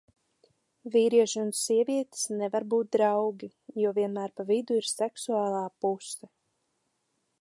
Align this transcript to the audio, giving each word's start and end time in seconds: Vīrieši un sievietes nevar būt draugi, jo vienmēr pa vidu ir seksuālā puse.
Vīrieši 0.93 1.41
un 1.41 1.51
sievietes 1.59 2.23
nevar 2.39 2.65
būt 2.71 2.89
draugi, 2.97 3.51
jo 3.83 3.93
vienmēr 3.99 4.35
pa 4.41 4.47
vidu 4.53 4.81
ir 4.81 4.89
seksuālā 4.93 5.63
puse. 5.85 6.31